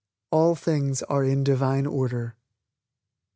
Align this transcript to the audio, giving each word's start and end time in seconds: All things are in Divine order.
All 0.31 0.55
things 0.55 1.03
are 1.03 1.23
in 1.23 1.43
Divine 1.43 1.85
order. 1.85 2.35